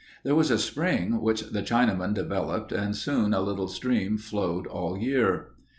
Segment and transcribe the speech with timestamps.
[0.23, 4.97] There was a spring which the Chinaman developed and soon a little stream flowed all
[4.97, 5.49] year.